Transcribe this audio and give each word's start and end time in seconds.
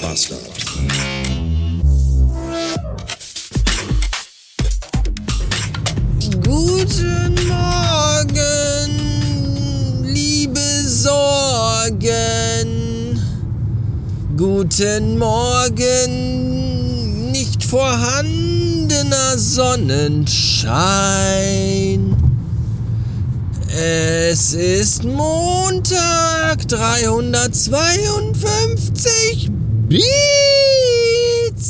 Bastard. 0.00 0.40
Guten 6.42 7.34
Morgen, 7.46 8.90
liebe 10.04 10.60
Sorgen. 10.86 12.08
Guten 14.36 15.18
Morgen, 15.18 17.30
nicht 17.30 17.62
vorhandener 17.62 19.36
Sonnenschein. 19.36 22.16
Es 23.68 24.54
ist 24.54 25.04
Montag 25.04 26.66
352 26.68 29.59
Beats. 29.90 31.66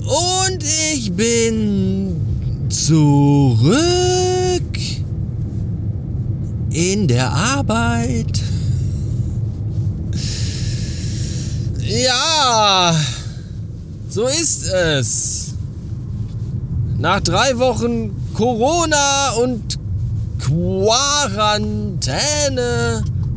Und 0.00 0.62
ich 0.92 1.12
bin 1.12 2.20
zurück 2.68 3.70
in 6.70 7.06
der 7.06 7.30
Arbeit. 7.30 8.42
Ja, 11.78 12.92
so 14.08 14.26
ist 14.26 14.66
es. 14.66 15.54
Nach 16.98 17.20
drei 17.20 17.56
Wochen 17.58 18.10
Corona 18.34 19.30
und 19.40 19.78
Quarantäne 20.40 21.84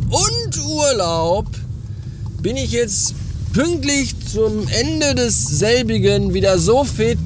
und 0.09 0.65
Urlaub 0.65 1.45
bin 2.41 2.57
ich 2.57 2.71
jetzt 2.71 3.13
pünktlich 3.53 4.15
zum 4.31 4.67
Ende 4.67 5.13
desselbigen 5.13 6.33
wieder 6.33 6.57
so 6.57 6.83
fit, 6.83 7.19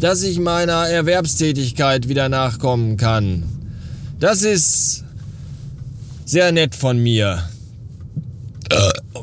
dass 0.00 0.22
ich 0.22 0.38
meiner 0.38 0.88
Erwerbstätigkeit 0.88 2.08
wieder 2.08 2.28
nachkommen 2.28 2.96
kann. 2.96 3.42
Das 4.20 4.42
ist 4.42 5.04
sehr 6.24 6.52
nett 6.52 6.76
von 6.76 7.02
mir. 7.02 7.42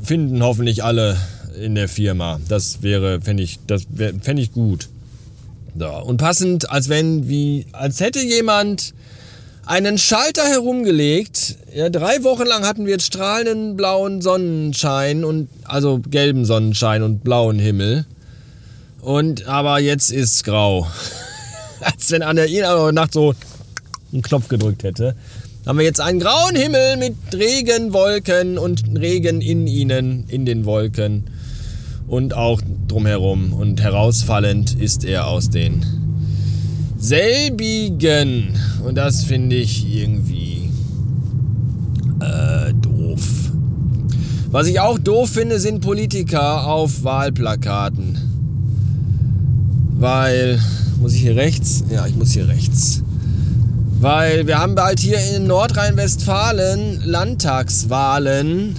Finden 0.03 0.43
hoffentlich 0.43 0.83
alle 0.83 1.17
in 1.61 1.75
der 1.75 1.87
Firma. 1.87 2.41
Das 2.49 2.81
wäre, 2.81 3.21
fände 3.21 3.43
ich, 3.43 3.59
das 3.65 3.83
fände 4.21 4.41
ich 4.41 4.51
gut. 4.51 4.89
So, 5.77 5.87
und 5.87 6.17
passend, 6.17 6.69
als 6.69 6.89
wenn, 6.89 7.29
wie, 7.29 7.67
als 7.71 8.01
hätte 8.01 8.19
jemand 8.19 8.93
einen 9.65 9.97
Schalter 9.97 10.43
herumgelegt. 10.43 11.57
Ja, 11.73 11.89
drei 11.89 12.23
Wochen 12.23 12.45
lang 12.45 12.63
hatten 12.65 12.85
wir 12.85 12.99
strahlenden 12.99 13.75
blauen 13.75 14.21
Sonnenschein 14.21 15.23
und 15.23 15.49
also 15.63 15.99
gelben 15.99 16.45
Sonnenschein 16.45 17.03
und 17.03 17.23
blauen 17.23 17.59
Himmel. 17.59 18.05
Und 19.01 19.47
aber 19.47 19.79
jetzt 19.79 20.11
ist 20.11 20.43
grau. 20.43 20.87
Als 21.81 22.11
wenn 22.11 22.23
an 22.23 22.35
der 22.35 22.91
Nacht 22.91 23.13
so 23.13 23.33
einen 24.11 24.21
Knopf 24.21 24.47
gedrückt 24.47 24.83
hätte. 24.83 25.15
Haben 25.65 25.79
wir 25.79 25.85
jetzt 25.85 25.99
einen 25.99 26.19
grauen 26.19 26.55
Himmel 26.55 26.97
mit 26.97 27.15
Regenwolken 27.33 28.57
und 28.57 28.83
Regen 28.95 29.41
in 29.41 29.67
ihnen, 29.67 30.25
in 30.27 30.45
den 30.45 30.65
Wolken. 30.65 31.25
Und 32.07 32.35
auch 32.35 32.61
drumherum. 32.87 33.51
Und 33.51 33.81
herausfallend 33.81 34.79
ist 34.79 35.03
er 35.03 35.27
aus 35.27 35.49
den 35.49 36.04
selbigen. 36.97 38.57
Und 38.85 38.95
das 38.95 39.23
finde 39.23 39.55
ich 39.55 39.85
irgendwie 39.87 40.69
äh, 42.19 42.73
doof. 42.73 43.21
Was 44.51 44.67
ich 44.67 44.79
auch 44.79 44.97
doof 44.97 45.29
finde, 45.29 45.59
sind 45.59 45.81
Politiker 45.81 46.65
auf 46.67 47.03
Wahlplakaten. 47.03 48.17
Weil, 49.97 50.59
muss 51.01 51.13
ich 51.13 51.21
hier 51.21 51.35
rechts? 51.35 51.83
Ja, 51.89 52.05
ich 52.05 52.15
muss 52.15 52.31
hier 52.31 52.47
rechts. 52.47 53.01
Weil 53.99 54.45
wir 54.45 54.59
haben 54.59 54.75
bald 54.75 54.99
hier 54.99 55.19
in 55.35 55.47
Nordrhein-Westfalen 55.47 57.01
Landtagswahlen 57.03 58.75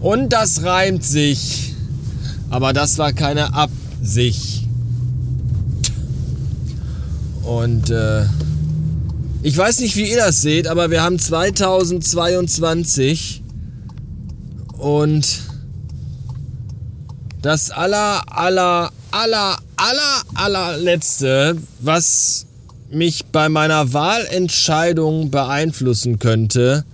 und 0.00 0.32
das 0.32 0.62
reimt 0.62 1.04
sich. 1.04 1.74
Aber 2.50 2.72
das 2.72 2.98
war 2.98 3.12
keine 3.12 3.54
Absicht. 3.54 4.65
Und 7.46 7.90
äh, 7.90 8.24
ich 9.42 9.56
weiß 9.56 9.80
nicht, 9.80 9.96
wie 9.96 10.10
ihr 10.10 10.16
das 10.16 10.42
seht, 10.42 10.66
aber 10.66 10.90
wir 10.90 11.04
haben 11.04 11.20
2022 11.20 13.44
und 14.76 15.42
das 17.42 17.70
aller, 17.70 18.24
aller, 18.36 18.90
aller, 19.12 19.58
aller, 19.76 20.22
allerletzte, 20.34 21.56
was 21.78 22.46
mich 22.90 23.26
bei 23.26 23.48
meiner 23.48 23.92
Wahlentscheidung 23.92 25.30
beeinflussen 25.30 26.18
könnte, 26.18 26.84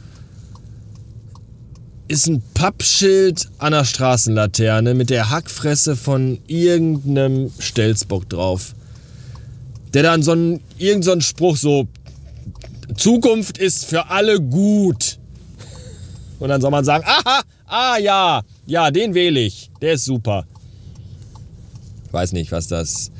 ist 2.08 2.26
ein 2.26 2.42
Pappschild 2.52 3.48
an 3.56 3.72
der 3.72 3.86
Straßenlaterne 3.86 4.92
mit 4.92 5.08
der 5.08 5.30
Hackfresse 5.30 5.96
von 5.96 6.40
irgendeinem 6.46 7.50
Stelzbock 7.58 8.28
drauf 8.28 8.74
der 9.94 10.02
dann 10.02 10.22
so 10.22 10.32
einen, 10.32 10.60
irgend 10.78 11.04
so 11.04 11.12
einen 11.12 11.20
Spruch 11.20 11.56
so, 11.56 11.86
Zukunft 12.96 13.58
ist 13.58 13.84
für 13.84 14.10
alle 14.10 14.40
gut. 14.40 15.18
Und 16.38 16.48
dann 16.48 16.60
soll 16.60 16.70
man 16.70 16.84
sagen, 16.84 17.04
aha, 17.06 17.42
ah 17.66 17.96
ja, 17.98 18.42
ja, 18.66 18.90
den 18.90 19.14
wähle 19.14 19.40
ich, 19.40 19.70
der 19.80 19.94
ist 19.94 20.04
super. 20.04 20.44
Weiß 22.10 22.32
nicht, 22.32 22.52
was 22.52 22.68
das, 22.68 23.10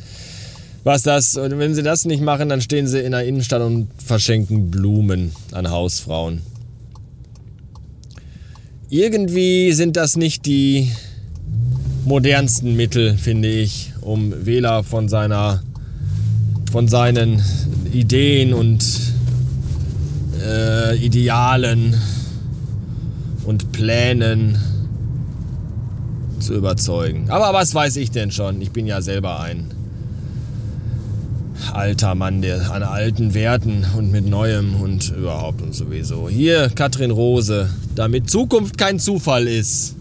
was 0.85 1.03
das, 1.03 1.37
und 1.37 1.59
wenn 1.59 1.75
sie 1.75 1.83
das 1.83 2.05
nicht 2.05 2.23
machen, 2.23 2.49
dann 2.49 2.61
stehen 2.61 2.87
sie 2.87 3.01
in 3.01 3.13
der 3.13 3.25
Innenstadt 3.25 3.63
und 3.63 3.89
verschenken 4.05 4.71
Blumen 4.71 5.33
an 5.53 5.71
Hausfrauen. 5.71 6.43
Irgendwie 8.91 9.73
sind 9.73 9.97
das 9.97 10.17
nicht 10.17 10.45
die 10.45 10.93
modernsten 12.05 12.77
Mittel, 12.77 13.17
finde 13.17 13.49
ich, 13.49 13.93
um 14.03 14.45
Wähler 14.45 14.83
von 14.85 15.09
seiner 15.09 15.63
von 16.73 16.89
seinen 16.89 17.43
Ideen 17.93 18.55
und 18.55 18.83
äh, 20.43 20.97
Idealen 20.97 21.95
und 23.45 23.73
Plänen 23.73 24.59
zu 26.41 26.55
überzeugen. 26.55 27.29
Aber 27.29 27.53
was 27.53 27.75
weiß 27.75 27.97
ich 27.97 28.11
denn 28.11 28.31
schon? 28.31 28.63
Ich 28.63 28.71
bin 28.71 28.87
ja 28.87 29.03
selber 29.03 29.41
ein 29.41 29.67
alter 31.75 32.15
Mann, 32.15 32.41
der 32.41 32.73
an 32.73 32.83
alten 32.83 33.35
Werten 33.35 33.85
und 33.97 34.11
mit 34.11 34.27
Neuem 34.27 34.75
und 34.81 35.11
überhaupt 35.11 35.61
und 35.61 35.75
sowieso. 35.75 36.31
Hier 36.31 36.71
Katrin 36.75 37.11
Rose, 37.11 37.69
damit 37.95 38.31
Zukunft 38.31 38.79
kein 38.79 38.99
Zufall 38.99 39.47
ist 39.47 39.95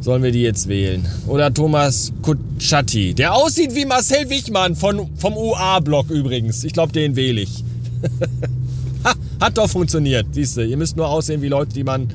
sollen 0.00 0.22
wir 0.22 0.32
die 0.32 0.42
jetzt 0.42 0.68
wählen. 0.68 1.06
Oder 1.26 1.52
Thomas 1.52 2.12
Kutschaty, 2.22 3.14
der 3.14 3.34
aussieht 3.34 3.74
wie 3.74 3.84
Marcel 3.84 4.28
Wichmann 4.30 4.74
von, 4.74 5.08
vom 5.16 5.36
UA-Block 5.36 6.10
übrigens. 6.10 6.64
Ich 6.64 6.72
glaube, 6.72 6.92
den 6.92 7.16
wähle 7.16 7.42
ich. 7.42 7.64
ha, 9.04 9.12
hat 9.40 9.58
doch 9.58 9.68
funktioniert. 9.68 10.26
Siehst 10.32 10.56
du, 10.56 10.64
ihr 10.64 10.76
müsst 10.76 10.96
nur 10.96 11.08
aussehen 11.08 11.42
wie 11.42 11.48
Leute, 11.48 11.74
die 11.74 11.84
man 11.84 12.08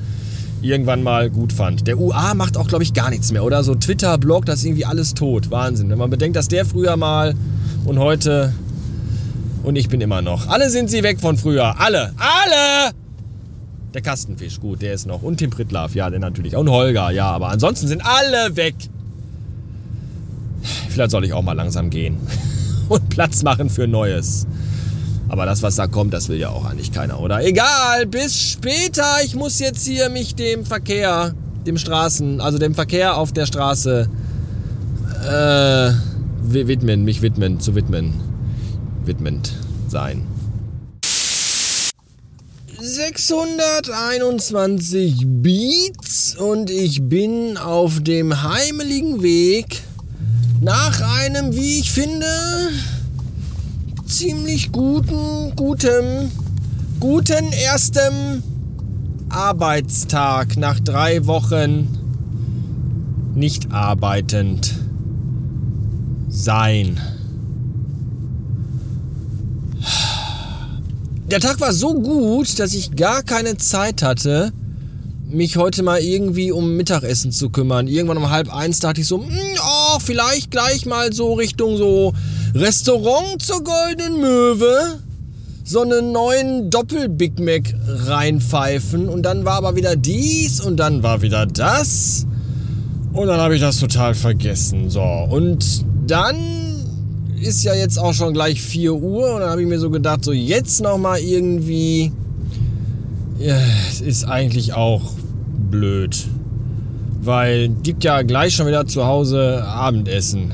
irgendwann 0.62 1.02
mal 1.02 1.30
gut 1.30 1.52
fand. 1.52 1.86
Der 1.86 1.98
UA 1.98 2.34
macht 2.34 2.56
auch, 2.56 2.66
glaube 2.66 2.82
ich, 2.82 2.92
gar 2.92 3.10
nichts 3.10 3.30
mehr, 3.30 3.44
oder? 3.44 3.62
So 3.62 3.74
Twitter-Blog, 3.74 4.46
das 4.46 4.60
ist 4.60 4.64
irgendwie 4.64 4.84
alles 4.84 5.14
tot. 5.14 5.50
Wahnsinn. 5.50 5.90
Wenn 5.90 5.98
man 5.98 6.10
bedenkt, 6.10 6.36
dass 6.36 6.48
der 6.48 6.64
früher 6.64 6.96
mal 6.96 7.34
und 7.84 7.98
heute 7.98 8.52
und 9.62 9.76
ich 9.76 9.88
bin 9.88 10.00
immer 10.00 10.22
noch. 10.22 10.48
Alle 10.48 10.70
sind 10.70 10.90
sie 10.90 11.02
weg 11.02 11.20
von 11.20 11.36
früher. 11.36 11.80
Alle. 11.80 12.12
Alle! 12.18 13.05
Der 13.96 14.02
Kastenfisch, 14.02 14.60
gut, 14.60 14.82
der 14.82 14.92
ist 14.92 15.06
noch. 15.06 15.22
Und 15.22 15.38
Tim 15.38 15.48
Pritlaff, 15.48 15.94
ja, 15.94 16.10
der 16.10 16.18
natürlich. 16.18 16.54
Und 16.54 16.68
Holger, 16.68 17.10
ja, 17.12 17.30
aber 17.30 17.48
ansonsten 17.48 17.88
sind 17.88 18.02
alle 18.04 18.54
weg. 18.54 18.74
Vielleicht 20.90 21.12
soll 21.12 21.24
ich 21.24 21.32
auch 21.32 21.40
mal 21.40 21.54
langsam 21.54 21.88
gehen. 21.88 22.18
Und 22.90 23.08
Platz 23.08 23.42
machen 23.42 23.70
für 23.70 23.86
Neues. 23.86 24.46
Aber 25.30 25.46
das, 25.46 25.62
was 25.62 25.76
da 25.76 25.86
kommt, 25.86 26.12
das 26.12 26.28
will 26.28 26.36
ja 26.36 26.50
auch 26.50 26.66
eigentlich 26.66 26.92
keiner, 26.92 27.18
oder? 27.20 27.42
Egal, 27.42 28.04
bis 28.04 28.38
später. 28.38 29.24
Ich 29.24 29.34
muss 29.34 29.60
jetzt 29.60 29.86
hier 29.86 30.10
mich 30.10 30.34
dem 30.34 30.66
Verkehr, 30.66 31.32
dem 31.66 31.78
Straßen, 31.78 32.42
also 32.42 32.58
dem 32.58 32.74
Verkehr 32.74 33.16
auf 33.16 33.32
der 33.32 33.46
Straße 33.46 34.10
äh, 35.26 35.90
widmen, 36.42 37.02
mich 37.06 37.22
widmen, 37.22 37.60
zu 37.60 37.74
widmen. 37.74 38.12
Widmend 39.06 39.54
sein. 39.88 40.35
621 42.86 45.24
Beats 45.26 46.36
und 46.36 46.70
ich 46.70 47.02
bin 47.02 47.56
auf 47.56 48.00
dem 48.00 48.44
heimeligen 48.44 49.22
Weg 49.22 49.82
nach 50.60 51.00
einem, 51.18 51.56
wie 51.56 51.80
ich 51.80 51.90
finde, 51.90 52.28
ziemlich 54.06 54.70
guten, 54.70 55.56
gutem, 55.56 56.30
guten 57.00 57.52
ersten 57.52 58.44
Arbeitstag 59.30 60.56
nach 60.56 60.78
drei 60.78 61.26
Wochen 61.26 61.88
nicht 63.34 63.72
arbeitend 63.72 64.72
sein. 66.28 67.00
Der 71.30 71.40
Tag 71.40 71.60
war 71.60 71.72
so 71.72 71.94
gut, 71.94 72.60
dass 72.60 72.72
ich 72.72 72.94
gar 72.94 73.24
keine 73.24 73.56
Zeit 73.56 74.02
hatte, 74.02 74.52
mich 75.28 75.56
heute 75.56 75.82
mal 75.82 75.98
irgendwie 75.98 76.52
um 76.52 76.76
Mittagessen 76.76 77.32
zu 77.32 77.50
kümmern. 77.50 77.88
Irgendwann 77.88 78.18
um 78.18 78.30
halb 78.30 78.54
eins 78.54 78.78
dachte 78.78 79.00
ich 79.00 79.08
so, 79.08 79.20
hm, 79.20 79.28
oh, 79.60 79.98
vielleicht 79.98 80.52
gleich 80.52 80.86
mal 80.86 81.12
so 81.12 81.34
Richtung 81.34 81.76
so 81.78 82.12
Restaurant 82.54 83.42
zur 83.42 83.64
Goldenen 83.64 84.20
Möwe 84.20 85.00
so 85.64 85.82
einen 85.82 86.12
neuen 86.12 86.70
Doppel-Big 86.70 87.40
Mac 87.40 87.74
reinpfeifen 87.88 89.08
und 89.08 89.24
dann 89.24 89.44
war 89.44 89.54
aber 89.54 89.74
wieder 89.74 89.96
dies 89.96 90.60
und 90.60 90.76
dann 90.76 91.02
war 91.02 91.22
wieder 91.22 91.44
das 91.44 92.24
und 93.12 93.26
dann 93.26 93.40
habe 93.40 93.56
ich 93.56 93.60
das 93.60 93.80
total 93.80 94.14
vergessen. 94.14 94.90
So, 94.90 95.02
und 95.02 95.84
dann 96.06 96.65
ist 97.40 97.64
ja 97.64 97.74
jetzt 97.74 97.98
auch 97.98 98.12
schon 98.12 98.32
gleich 98.32 98.60
4 98.60 98.94
Uhr 98.94 99.34
und 99.34 99.40
dann 99.40 99.50
habe 99.50 99.62
ich 99.62 99.68
mir 99.68 99.78
so 99.78 99.90
gedacht, 99.90 100.24
so 100.24 100.32
jetzt 100.32 100.82
nochmal 100.82 101.20
irgendwie, 101.20 102.12
ja, 103.38 103.56
ist 104.04 104.24
eigentlich 104.24 104.74
auch 104.74 105.12
blöd. 105.70 106.26
Weil 107.22 107.70
gibt 107.82 108.04
ja 108.04 108.22
gleich 108.22 108.54
schon 108.54 108.66
wieder 108.66 108.86
zu 108.86 109.04
Hause 109.04 109.64
Abendessen. 109.64 110.52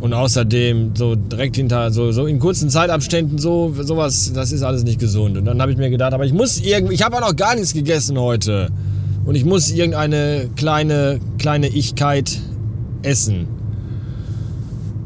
Und 0.00 0.14
außerdem 0.14 0.92
so 0.94 1.14
direkt 1.14 1.56
hinter, 1.56 1.90
so, 1.90 2.10
so 2.12 2.26
in 2.26 2.38
kurzen 2.38 2.70
Zeitabständen, 2.70 3.38
so 3.38 3.74
sowas, 3.80 4.32
das 4.34 4.52
ist 4.52 4.62
alles 4.62 4.82
nicht 4.82 4.98
gesund. 4.98 5.36
Und 5.36 5.44
dann 5.44 5.60
habe 5.60 5.72
ich 5.72 5.78
mir 5.78 5.90
gedacht, 5.90 6.14
aber 6.14 6.24
ich 6.24 6.32
muss 6.32 6.60
irgendwie, 6.60 6.94
ich 6.94 7.02
habe 7.02 7.16
auch 7.16 7.20
noch 7.20 7.36
gar 7.36 7.54
nichts 7.54 7.74
gegessen 7.74 8.18
heute. 8.18 8.70
Und 9.26 9.34
ich 9.34 9.44
muss 9.44 9.70
irgendeine 9.70 10.48
kleine, 10.56 11.20
kleine 11.38 11.68
Ichkeit 11.68 12.38
essen. 13.02 13.59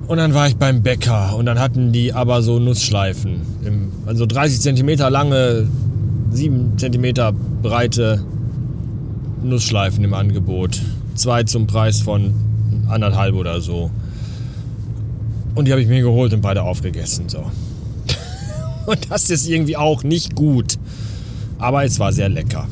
Und 0.06 0.18
dann 0.18 0.34
war 0.34 0.46
ich 0.46 0.56
beim 0.56 0.82
Bäcker 0.82 1.34
und 1.34 1.46
dann 1.46 1.58
hatten 1.58 1.92
die 1.92 2.12
aber 2.12 2.42
so 2.42 2.58
Nussschleifen. 2.58 3.40
Also 4.06 4.26
30 4.26 4.60
cm 4.60 4.98
lange, 5.10 5.66
7 6.30 6.76
cm 6.76 7.34
breite 7.62 8.22
Nussschleifen 9.42 10.04
im 10.04 10.12
Angebot. 10.12 10.80
Zwei 11.14 11.44
zum 11.44 11.66
Preis 11.66 12.00
von 12.00 12.34
anderthalb 12.88 13.34
oder 13.34 13.60
so. 13.60 13.90
Und 15.54 15.66
die 15.66 15.72
habe 15.72 15.80
ich 15.80 15.88
mir 15.88 16.02
geholt 16.02 16.34
und 16.34 16.40
beide 16.42 16.62
aufgegessen. 16.62 17.28
So. 17.28 17.50
Und 18.86 19.10
das 19.10 19.30
ist 19.30 19.48
irgendwie 19.48 19.76
auch 19.76 20.02
nicht 20.02 20.34
gut. 20.34 20.76
Aber 21.58 21.84
es 21.84 21.98
war 21.98 22.12
sehr 22.12 22.28
lecker. 22.28 22.66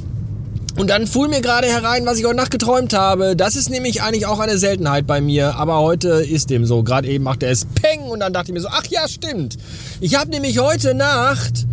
Und 0.78 0.88
dann 0.88 1.06
fuhr 1.06 1.28
mir 1.28 1.40
gerade 1.42 1.66
herein, 1.66 2.06
was 2.06 2.18
ich 2.18 2.24
heute 2.24 2.36
Nacht 2.36 2.50
geträumt 2.50 2.94
habe. 2.94 3.36
Das 3.36 3.56
ist 3.56 3.68
nämlich 3.68 4.02
eigentlich 4.02 4.26
auch 4.26 4.38
eine 4.38 4.56
Seltenheit 4.56 5.06
bei 5.06 5.20
mir. 5.20 5.56
Aber 5.56 5.80
heute 5.80 6.08
ist 6.08 6.50
dem 6.50 6.64
so. 6.64 6.82
Gerade 6.82 7.08
eben 7.08 7.24
machte 7.24 7.46
es 7.46 7.66
Peng 7.66 8.00
und 8.02 8.20
dann 8.20 8.32
dachte 8.32 8.50
ich 8.50 8.54
mir 8.54 8.60
so, 8.60 8.68
ach 8.70 8.86
ja, 8.86 9.06
stimmt. 9.06 9.58
Ich 10.00 10.18
habe 10.18 10.30
nämlich 10.30 10.58
heute 10.58 10.94
Nacht 10.94 11.66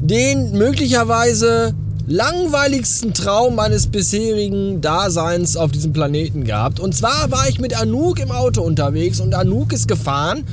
den 0.00 0.52
möglicherweise 0.52 1.74
langweiligsten 2.06 3.14
Traum 3.14 3.56
meines 3.56 3.88
bisherigen 3.88 4.80
Daseins 4.80 5.56
auf 5.56 5.72
diesem 5.72 5.92
Planeten 5.92 6.44
gehabt. 6.44 6.78
Und 6.78 6.94
zwar 6.94 7.30
war 7.32 7.48
ich 7.48 7.58
mit 7.58 7.78
Anouk 7.78 8.20
im 8.20 8.30
Auto 8.30 8.62
unterwegs 8.62 9.18
und 9.18 9.34
Anouk 9.34 9.72
ist 9.72 9.88
gefahren. 9.88 10.44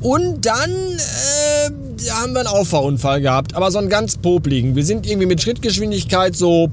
Und 0.00 0.46
dann 0.46 0.70
äh, 0.70 2.10
haben 2.10 2.32
wir 2.32 2.40
einen 2.40 2.48
Auffahrunfall 2.48 3.20
gehabt, 3.20 3.54
aber 3.54 3.70
so 3.70 3.78
einen 3.78 3.88
ganz 3.88 4.16
popligen. 4.16 4.74
Wir 4.74 4.84
sind 4.84 5.06
irgendwie 5.06 5.26
mit 5.26 5.40
Schrittgeschwindigkeit 5.40 6.34
so 6.34 6.70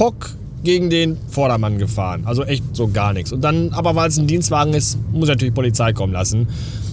Pock 0.00 0.30
gegen 0.64 0.88
den 0.88 1.18
Vordermann 1.28 1.76
gefahren. 1.76 2.22
Also 2.24 2.42
echt 2.42 2.64
so 2.72 2.88
gar 2.88 3.12
nichts. 3.12 3.32
Und 3.32 3.42
dann, 3.42 3.68
aber 3.74 3.94
weil 3.94 4.08
es 4.08 4.16
ein 4.16 4.26
Dienstwagen 4.26 4.72
ist, 4.72 4.96
muss 5.12 5.28
natürlich 5.28 5.52
Polizei 5.52 5.92
kommen 5.92 6.14
lassen. 6.14 6.48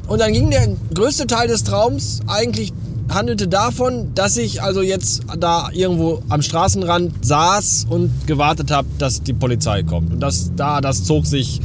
Und 0.09 0.19
dann 0.19 0.33
ging 0.33 0.51
der 0.51 0.75
größte 0.94 1.25
Teil 1.25 1.48
des 1.48 1.63
Traums 1.63 2.19
eigentlich 2.27 2.74
handelte 3.07 3.48
davon, 3.48 4.13
dass 4.13 4.36
ich 4.36 4.62
also 4.62 4.81
jetzt 4.81 5.21
da 5.39 5.69
irgendwo 5.71 6.21
am 6.27 6.42
Straßenrand 6.42 7.13
saß 7.25 7.86
und 7.89 8.12
gewartet 8.27 8.71
habe, 8.71 8.89
dass 8.98 9.24
die 9.24 9.31
Polizei 9.31 9.83
kommt. 9.83 10.12
Und 10.12 10.19
das, 10.19 10.51
da, 10.57 10.81
das 10.81 11.06
zog 11.06 11.25
sich, 11.25 11.62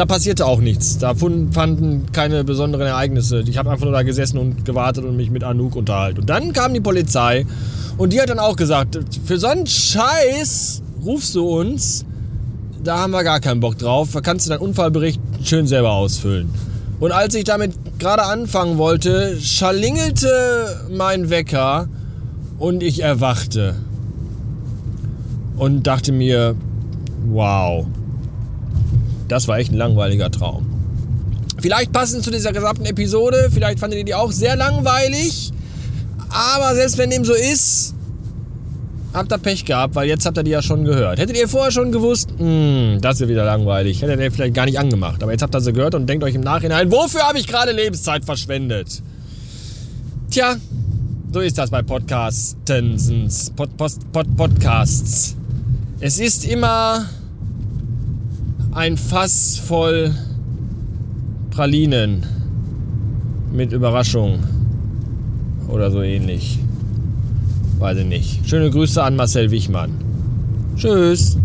da 0.00 0.06
passierte 0.06 0.46
auch 0.46 0.60
nichts. 0.60 0.96
Da 0.96 1.14
fanden 1.14 2.06
keine 2.10 2.42
besonderen 2.42 2.86
Ereignisse. 2.86 3.44
Ich 3.46 3.58
habe 3.58 3.70
einfach 3.70 3.84
nur 3.84 3.92
da 3.92 4.02
gesessen 4.02 4.38
und 4.38 4.64
gewartet 4.64 5.04
und 5.04 5.14
mich 5.14 5.30
mit 5.30 5.44
Anouk 5.44 5.76
unterhalten. 5.76 6.20
Und 6.20 6.30
dann 6.30 6.54
kam 6.54 6.72
die 6.72 6.80
Polizei 6.80 7.44
und 7.98 8.14
die 8.14 8.18
hat 8.18 8.30
dann 8.30 8.38
auch 8.38 8.56
gesagt, 8.56 8.98
für 9.26 9.36
so 9.36 9.48
einen 9.48 9.66
Scheiß 9.66 10.80
rufst 11.04 11.34
du 11.34 11.46
uns, 11.46 12.06
da 12.82 13.00
haben 13.00 13.10
wir 13.10 13.22
gar 13.24 13.40
keinen 13.40 13.60
Bock 13.60 13.76
drauf. 13.76 14.08
Da 14.14 14.22
kannst 14.22 14.46
du 14.46 14.50
deinen 14.50 14.62
Unfallbericht 14.62 15.20
schön 15.44 15.66
selber 15.66 15.92
ausfüllen. 15.92 16.48
Und 16.98 17.12
als 17.12 17.34
ich 17.34 17.44
damit 17.44 17.74
gerade 17.98 18.22
anfangen 18.22 18.78
wollte, 18.78 19.38
scharlingelte 19.38 20.86
mein 20.96 21.28
Wecker 21.28 21.90
und 22.58 22.82
ich 22.82 23.02
erwachte. 23.02 23.74
Und 25.58 25.86
dachte 25.86 26.10
mir, 26.10 26.54
wow, 27.26 27.84
das 29.30 29.48
war 29.48 29.58
echt 29.58 29.72
ein 29.72 29.76
langweiliger 29.76 30.30
Traum. 30.30 30.66
Vielleicht 31.60 31.92
passend 31.92 32.24
zu 32.24 32.30
dieser 32.30 32.52
gesamten 32.52 32.86
Episode, 32.86 33.48
vielleicht 33.52 33.78
fandet 33.78 33.98
ihr 33.98 34.04
die 34.04 34.14
auch 34.14 34.32
sehr 34.32 34.56
langweilig. 34.56 35.52
Aber 36.30 36.74
selbst 36.74 36.96
wenn 36.98 37.10
dem 37.10 37.24
so 37.24 37.34
ist, 37.34 37.94
habt 39.12 39.32
ihr 39.32 39.38
Pech 39.38 39.64
gehabt, 39.64 39.94
weil 39.94 40.08
jetzt 40.08 40.24
habt 40.24 40.38
ihr 40.38 40.42
die 40.42 40.50
ja 40.52 40.62
schon 40.62 40.84
gehört. 40.84 41.18
Hättet 41.18 41.36
ihr 41.36 41.48
vorher 41.48 41.70
schon 41.70 41.92
gewusst, 41.92 42.30
mh, 42.38 42.44
hm, 42.44 43.00
das 43.00 43.20
ist 43.20 43.28
wieder 43.28 43.44
langweilig, 43.44 44.00
hättet 44.00 44.20
ihr 44.20 44.32
vielleicht 44.32 44.54
gar 44.54 44.64
nicht 44.64 44.78
angemacht. 44.78 45.22
Aber 45.22 45.32
jetzt 45.32 45.42
habt 45.42 45.54
ihr 45.54 45.60
sie 45.60 45.72
gehört 45.72 45.94
und 45.94 46.06
denkt 46.06 46.24
euch 46.24 46.34
im 46.34 46.40
Nachhinein, 46.40 46.90
wofür 46.90 47.22
habe 47.22 47.38
ich 47.38 47.46
gerade 47.46 47.72
Lebenszeit 47.72 48.24
verschwendet? 48.24 49.02
Tja, 50.30 50.56
so 51.32 51.40
ist 51.40 51.58
das 51.58 51.70
bei 51.70 51.82
Podcastens, 51.82 53.50
Pod, 53.54 53.70
Pod, 53.76 54.36
Podcasts. 54.36 55.36
Es 56.00 56.18
ist 56.18 56.44
immer 56.44 57.06
ein 58.72 58.96
Fass 58.96 59.56
voll 59.58 60.14
Pralinen 61.50 62.24
mit 63.52 63.72
Überraschung 63.72 64.38
oder 65.68 65.90
so 65.90 66.02
ähnlich. 66.02 66.58
Weiß 67.78 67.98
ich 67.98 68.06
nicht. 68.06 68.48
Schöne 68.48 68.70
Grüße 68.70 69.02
an 69.02 69.16
Marcel 69.16 69.50
Wichmann. 69.50 69.92
Tschüss. 70.76 71.36